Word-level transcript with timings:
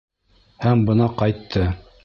Һәм 0.65 0.81
бына 0.89 1.11
ҡайтты. 1.21 1.69